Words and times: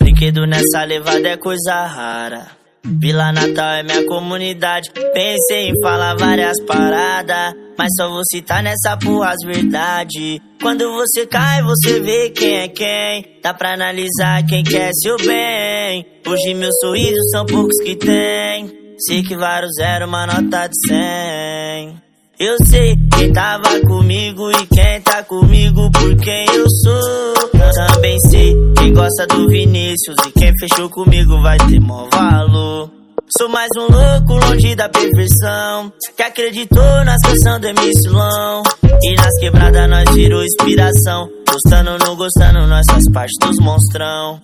Brinquedo 0.00 0.46
nessa 0.46 0.84
levada 0.84 1.28
é 1.28 1.36
coisa 1.36 1.86
rara. 1.86 2.46
Vila 2.84 3.32
Natal 3.32 3.74
é 3.74 3.82
minha 3.82 4.06
comunidade. 4.06 4.90
Pensei 4.92 5.70
em 5.70 5.80
falar 5.82 6.14
várias 6.16 6.62
paradas, 6.66 7.54
mas 7.78 7.88
só 7.96 8.08
vou 8.08 8.22
citar 8.30 8.62
nessa 8.62 8.96
porra 8.96 9.30
as 9.30 9.38
verdade. 9.46 10.40
Quando 10.60 10.92
você 10.92 11.26
cai, 11.26 11.62
você 11.62 12.00
vê 12.00 12.30
quem 12.30 12.56
é 12.56 12.68
quem. 12.68 13.40
Dá 13.42 13.54
pra 13.54 13.74
analisar 13.74 14.44
quem 14.46 14.62
quer 14.62 14.90
seu 14.92 15.16
bem. 15.18 16.06
Hoje 16.26 16.54
meus 16.54 16.74
sorrisos 16.80 17.30
são 17.30 17.46
poucos 17.46 17.76
que 17.82 17.96
tem. 17.96 18.79
Sei 19.06 19.22
que 19.22 19.34
vários 19.34 19.70
zero, 19.80 20.06
uma 20.06 20.26
nota 20.26 20.68
de 20.68 20.74
cem. 20.86 22.02
Eu 22.38 22.56
sei 22.66 22.94
quem 23.16 23.32
tava 23.32 23.80
comigo 23.80 24.50
e 24.50 24.66
quem 24.66 25.00
tá 25.00 25.22
comigo 25.22 25.90
por 25.90 26.16
quem 26.16 26.44
eu 26.54 26.68
sou. 26.68 27.50
Também 27.72 28.18
sei 28.28 28.54
quem 28.76 28.92
gosta 28.92 29.26
do 29.26 29.48
Vinícius 29.48 30.16
e 30.26 30.32
quem 30.32 30.52
fechou 30.58 30.90
comigo 30.90 31.40
vai 31.40 31.56
ter 31.56 31.80
mó 31.80 32.06
valor. 32.12 32.90
Sou 33.38 33.48
mais 33.48 33.70
um 33.78 33.86
louco 33.90 34.44
longe 34.44 34.74
da 34.74 34.88
perfeição 34.88 35.92
Que 36.16 36.22
acreditou 36.24 37.04
nas 37.04 37.22
canções 37.22 37.60
do 37.60 37.68
Emicilão 37.68 38.62
E 39.00 39.14
nas 39.14 39.38
quebradas 39.38 39.88
nós 39.88 40.12
virou 40.16 40.42
inspiração 40.42 41.30
Gostando 41.48 41.92
ou 41.92 41.98
não 42.00 42.16
gostando, 42.16 42.66
nós 42.66 42.84
faz 42.90 43.08
parte 43.12 43.38
dos 43.40 43.56
monstrão 43.60 44.42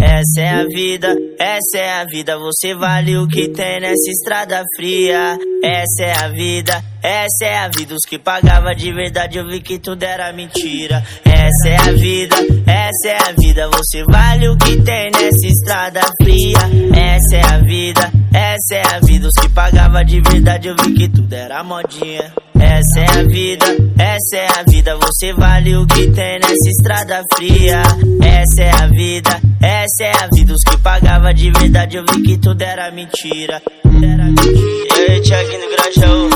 essa 0.00 0.40
é 0.40 0.48
a 0.48 0.64
vida, 0.64 1.16
essa 1.38 1.78
é 1.78 2.00
a 2.00 2.04
vida. 2.04 2.38
Você 2.38 2.74
vale 2.74 3.16
o 3.16 3.26
que 3.26 3.48
tem 3.48 3.80
nessa 3.80 4.10
estrada 4.10 4.62
fria. 4.76 5.38
Essa 5.62 6.04
é 6.04 6.24
a 6.24 6.28
vida, 6.28 6.84
essa 7.02 7.44
é 7.44 7.58
a 7.58 7.68
vida. 7.68 7.94
Os 7.94 8.08
que 8.08 8.18
pagava 8.18 8.74
de 8.74 8.92
verdade, 8.92 9.38
eu 9.38 9.46
vi 9.46 9.60
que 9.60 9.78
tudo 9.78 10.02
era 10.02 10.32
mentira. 10.32 11.02
Essa 11.24 11.68
é 11.68 11.76
a 11.76 11.92
vida, 11.92 12.36
essa 12.66 13.08
é 13.08 13.30
a 13.30 13.32
vida. 13.32 13.68
Você 13.68 14.04
vale 14.04 14.48
o 14.48 14.56
que 14.56 14.76
tem 14.82 15.10
nessa 15.10 15.46
estrada 15.46 16.00
fria. 16.22 16.58
Essa 16.94 17.36
é 17.36 17.44
a 17.44 17.58
vida, 17.58 18.12
essa 18.32 18.74
é 18.74 18.94
a 18.94 19.00
vida. 19.00 19.26
Os 19.26 19.34
que 19.40 19.48
pagava 19.48 20.04
de 20.04 20.20
verdade, 20.20 20.68
eu 20.68 20.76
vi 20.76 20.94
que 20.94 21.08
tudo 21.08 21.32
era 21.32 21.62
modinha. 21.64 22.32
Essa 22.60 23.00
é 23.00 23.20
a 23.20 23.22
vida, 23.22 23.66
essa 23.98 24.36
é 24.36 24.60
a 24.60 24.62
vida. 24.88 24.96
Você 24.96 25.32
vale 25.32 25.76
o 25.76 25.86
que 25.86 26.10
tem 26.10 26.38
nessa 26.38 26.68
estrada 26.68 27.22
fria. 27.34 27.82
Essa 28.22 28.62
é 28.62 28.70
a 28.70 28.86
vida, 28.86 29.40
essa 29.60 30.04
é 30.04 30.24
a 30.24 30.28
vida. 30.32 30.54
Os 30.54 30.62
que 30.62 30.78
pagava 30.78 31.34
de 31.34 31.50
verdade, 31.50 31.96
eu 31.96 32.04
vi 32.04 32.22
que 32.22 32.38
tudo 32.38 32.62
era 32.62 32.90
mentira. 32.90 33.60
Era 33.84 34.24
mentira. 34.24 34.98
E 34.98 35.10
aí, 35.10 35.20
Thiaguinho 35.20 35.60
do 35.60 35.68
Grajaú, 35.70 36.28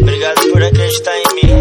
obrigado 0.00 0.52
por 0.52 0.62
acreditar 0.62 1.16
em 1.18 1.34
mim. 1.34 1.52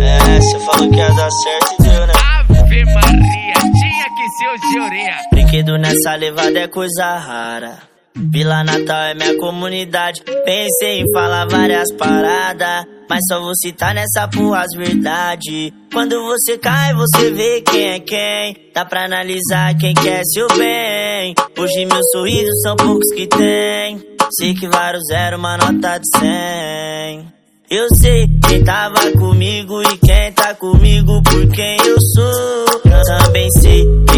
É, 0.00 0.40
você 0.40 0.58
falou 0.60 0.90
que 0.90 0.96
ia 0.96 1.10
dar 1.10 1.30
certo 1.30 1.74
e 1.78 1.82
deu, 1.82 2.06
né? 2.06 2.12
Ave 2.38 2.84
Maria, 2.84 3.54
tinha 3.54 4.08
que 4.16 4.28
ser 4.38 4.48
o 4.48 4.72
de 4.72 4.80
orelha. 4.80 5.16
Brinquedo 5.30 5.78
nessa 5.78 6.14
levada 6.16 6.58
é 6.58 6.68
coisa 6.68 7.16
rara. 7.16 7.95
Vila 8.16 8.64
Natal 8.64 9.02
é 9.02 9.14
minha 9.14 9.36
comunidade. 9.36 10.22
Pensei 10.22 11.00
em 11.00 11.12
falar 11.12 11.46
várias 11.46 11.92
paradas, 11.96 12.86
mas 13.08 13.20
só 13.28 13.40
vou 13.40 13.54
citar 13.54 13.94
nessa 13.94 14.26
porra 14.28 14.62
as 14.62 14.74
verdade. 14.76 15.72
Quando 15.92 16.20
você 16.22 16.56
cai, 16.56 16.94
você 16.94 17.30
vê 17.30 17.60
quem 17.60 17.90
é 17.90 18.00
quem. 18.00 18.70
Dá 18.74 18.84
pra 18.86 19.04
analisar 19.04 19.76
quem 19.76 19.92
quer 19.92 20.22
seu 20.24 20.48
bem. 20.56 21.34
Hoje 21.58 21.84
meus 21.84 22.10
sorrisos 22.10 22.60
são 22.62 22.74
poucos 22.76 23.08
que 23.14 23.26
tem. 23.26 24.00
Sei 24.38 24.54
que 24.54 24.66
vários 24.66 25.04
zero, 25.08 25.36
uma 25.36 25.58
nota 25.58 25.98
de 25.98 26.18
cem. 26.18 27.32
Eu 27.68 27.86
sei 27.94 28.26
quem 28.48 28.64
tava 28.64 29.12
comigo 29.12 29.82
e 29.82 29.98
quem 29.98 30.32
tá 30.32 30.54
comigo 30.54 31.22
por 31.22 31.48
quem 31.52 31.76
eu 31.84 32.00
sou. 32.00 32.66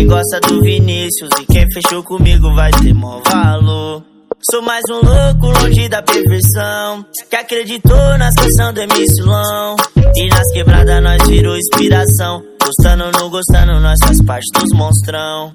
Gosta 0.09 0.41
do 0.41 0.63
Vinícius 0.63 1.29
e 1.39 1.45
quem 1.45 1.67
fechou 1.71 2.03
comigo 2.03 2.55
vai 2.55 2.71
ter 2.71 2.95
mó 2.95 3.21
valor. 3.31 4.03
Sou 4.51 4.63
mais 4.63 4.83
um 4.91 5.05
louco 5.05 5.47
longe 5.63 5.89
da 5.89 6.01
perfeição 6.01 7.05
Que 7.29 7.35
acreditou 7.35 8.17
nas 8.17 8.33
canções 8.35 8.73
do 8.73 8.81
Emicilão 8.81 9.77
E 10.15 10.29
nas 10.29 10.53
quebradas 10.53 11.03
nós 11.03 11.29
virou 11.29 11.57
inspiração 11.57 12.41
Gostando 12.65 13.05
ou 13.07 13.13
não 13.13 13.31
gostando, 13.31 13.81
nós 13.81 13.99
faz 14.01 14.23
parte 14.25 14.47
dos 14.53 14.79
monstrão 14.79 15.53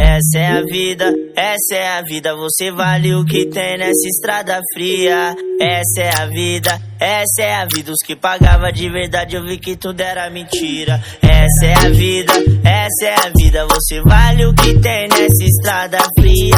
essa 0.00 0.38
é 0.38 0.46
a 0.46 0.62
vida, 0.62 1.14
essa 1.36 1.74
é 1.74 1.98
a 1.98 2.02
vida. 2.02 2.34
Você 2.34 2.70
vale 2.70 3.14
o 3.14 3.22
que 3.22 3.44
tem 3.46 3.76
nessa 3.76 4.08
estrada 4.08 4.58
fria. 4.72 5.36
Essa 5.60 6.00
é 6.00 6.22
a 6.22 6.26
vida, 6.26 6.80
essa 6.98 7.42
é 7.42 7.54
a 7.54 7.66
vida. 7.66 7.92
Os 7.92 7.98
que 8.06 8.16
pagava 8.16 8.72
de 8.72 8.88
verdade, 8.88 9.36
eu 9.36 9.44
vi 9.44 9.58
que 9.58 9.76
tudo 9.76 10.00
era 10.00 10.30
mentira. 10.30 11.02
Essa 11.20 11.66
é 11.66 11.74
a 11.74 11.90
vida, 11.90 12.32
essa 12.64 13.06
é 13.06 13.26
a 13.26 13.30
vida. 13.36 13.66
Você 13.66 14.00
vale 14.00 14.46
o 14.46 14.54
que 14.54 14.78
tem 14.80 15.06
nessa 15.08 15.44
estrada 15.44 15.98
fria. 16.18 16.56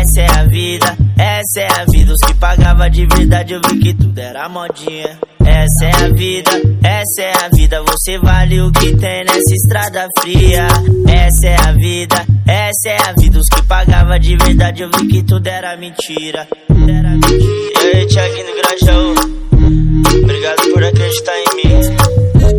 Essa 0.00 0.20
é 0.22 0.30
a 0.40 0.44
vida, 0.44 0.96
essa 1.18 1.60
é 1.60 1.80
a 1.80 1.84
vida. 1.84 2.12
Os 2.14 2.20
que 2.20 2.34
pagava 2.34 2.88
de 2.88 3.06
verdade, 3.06 3.52
eu 3.52 3.60
vi 3.68 3.78
que 3.80 3.92
tudo 3.92 4.18
era 4.18 4.48
modinha. 4.48 5.18
Essa 5.48 5.86
é 5.86 6.04
a 6.04 6.08
vida, 6.12 6.50
essa 6.82 7.22
é 7.22 7.32
a 7.44 7.48
vida. 7.48 7.82
Você 7.82 8.18
vale 8.18 8.60
o 8.60 8.70
que 8.70 8.94
tem 8.96 9.24
nessa 9.24 9.54
estrada 9.54 10.06
fria. 10.20 10.66
Essa 11.08 11.46
é 11.46 11.56
a 11.56 11.72
vida, 11.72 12.26
essa 12.46 12.88
é 12.88 13.08
a 13.08 13.12
vida. 13.12 13.38
Os 13.38 13.48
que 13.48 13.62
pagava 13.62 14.18
de 14.18 14.36
verdade, 14.36 14.82
eu 14.82 14.90
vi 14.90 15.08
que 15.08 15.22
tudo 15.22 15.46
era 15.46 15.76
mentira. 15.76 16.46
Era 16.70 17.10
mentira. 17.10 17.84
E 17.84 17.96
aí, 17.96 18.06
Thiaguinho 18.06 18.48
obrigado 20.22 20.72
por 20.72 20.84
acreditar 20.84 21.32
em 21.38 21.56
mim. 21.56 21.74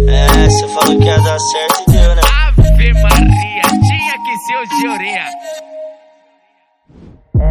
É, 0.08 0.50
você 0.50 0.68
falou 0.70 1.00
que 1.00 1.06
ia 1.06 1.20
dar 1.20 1.40
certo 1.40 1.84
e 1.88 1.92
deu, 1.92 2.16
né? 2.16 2.22
Ave 2.48 2.94
Maria, 2.94 3.62
tinha 3.62 4.16
que 4.24 4.38
ser 4.46 4.58
o 4.58 4.82
de 4.82 4.88
orelha. 4.88 5.39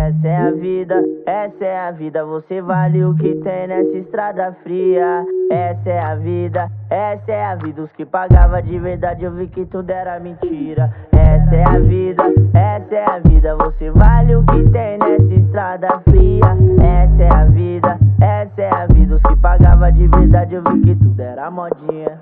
Essa 0.08 0.26
é 0.26 0.36
a 0.38 0.50
vida, 0.52 1.04
essa 1.26 1.64
é 1.66 1.78
a 1.80 1.90
vida. 1.90 2.24
Você 2.24 2.62
vale 2.62 3.04
o 3.04 3.14
que 3.14 3.34
tem 3.42 3.66
nessa 3.66 3.98
estrada 3.98 4.56
fria. 4.62 5.22
Essa 5.50 5.90
é 5.90 6.00
a 6.00 6.14
vida, 6.14 6.70
essa 6.88 7.30
é 7.30 7.44
a 7.44 7.54
vida. 7.56 7.82
Os 7.82 7.92
que 7.92 8.06
pagava 8.06 8.62
de 8.62 8.78
verdade, 8.78 9.24
eu 9.24 9.32
vi 9.32 9.48
que 9.48 9.66
tudo 9.66 9.90
era 9.90 10.18
mentira. 10.18 10.90
Essa 11.12 11.56
é 11.56 11.62
a 11.62 11.78
vida, 11.78 12.22
essa 12.54 12.94
é 12.94 13.04
a 13.04 13.18
vida. 13.18 13.54
Você 13.56 13.90
vale 13.90 14.34
o 14.36 14.44
que 14.44 14.70
tem 14.70 14.96
nessa 14.96 15.34
estrada 15.34 16.00
fria. 16.08 16.56
Essa 16.80 17.22
é 17.24 17.34
a 17.34 17.44
vida, 17.44 17.98
essa 18.22 18.62
é 18.62 18.74
a 18.74 18.86
vida. 18.86 19.14
Os 19.16 19.22
que 19.22 19.36
pagava 19.36 19.92
de 19.92 20.08
verdade, 20.08 20.54
eu 20.54 20.62
vi 20.62 20.80
que 20.84 20.96
tudo 20.96 21.20
era 21.20 21.50
modinha. 21.50 22.18